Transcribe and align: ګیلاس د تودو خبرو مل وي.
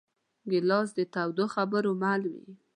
ګیلاس 0.49 0.89
د 0.97 0.99
تودو 1.13 1.45
خبرو 1.55 1.91
مل 2.01 2.21
وي. 2.33 2.47